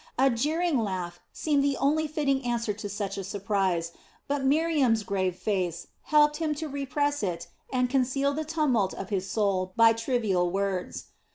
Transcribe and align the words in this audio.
A 0.17 0.31
jeering 0.31 0.79
laugh 0.79 1.19
seemed 1.31 1.63
the 1.63 1.77
only 1.77 2.07
fitting 2.07 2.43
answer 2.43 2.73
to 2.73 2.89
such 2.89 3.19
a 3.19 3.23
surprise, 3.23 3.91
but 4.27 4.43
Miriam's 4.43 5.03
grave 5.03 5.35
face 5.35 5.85
helped 6.05 6.37
him 6.37 6.55
to 6.55 6.67
repress 6.67 7.21
it 7.21 7.49
and 7.71 7.87
conceal 7.87 8.33
the 8.33 8.43
tumult 8.43 8.95
of 8.95 9.09
his 9.09 9.29
soul 9.29 9.73
by 9.77 9.93
trivial 9.93 10.49
words. 10.49 11.11